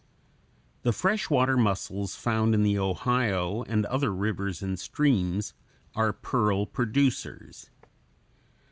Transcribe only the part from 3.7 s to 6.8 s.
other rivers and streams are pearl